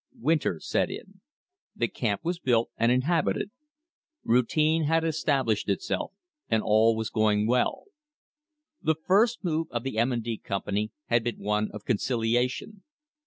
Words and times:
Winter 0.17 0.59
set 0.59 0.89
in. 0.89 1.21
The 1.75 1.87
camp 1.87 2.21
was 2.23 2.39
built 2.39 2.71
and 2.75 2.91
inhabited. 2.91 3.51
Routine 4.23 4.85
had 4.85 5.03
established 5.03 5.69
itself, 5.69 6.11
and 6.49 6.63
all 6.63 6.95
was 6.95 7.11
going 7.11 7.45
well. 7.45 7.83
The 8.81 8.95
first 8.95 9.43
move 9.43 9.67
of 9.69 9.83
the 9.83 9.99
M. 9.99 10.19
& 10.21 10.23
D. 10.23 10.39
Company 10.39 10.91
had 11.05 11.23
been 11.23 11.37
one 11.37 11.69
of 11.71 11.85
conciliation. 11.85 12.81